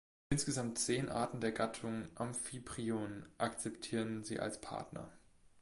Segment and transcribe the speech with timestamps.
[0.31, 5.07] Insgesamt zehn Arten der Gattung "Amphiprion" akzeptieren sie als Partner.